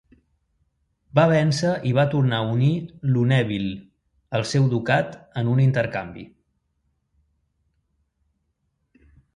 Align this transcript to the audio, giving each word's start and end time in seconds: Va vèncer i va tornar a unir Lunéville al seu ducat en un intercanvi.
Va 1.17 1.25
vèncer 1.31 1.73
i 1.89 1.91
va 1.97 2.05
tornar 2.13 2.39
a 2.39 2.47
unir 2.55 2.71
Lunéville 3.17 3.75
al 4.39 4.47
seu 4.55 4.67
ducat 4.75 5.15
en 5.43 5.53
un 5.55 5.63
intercanvi. 5.69 6.29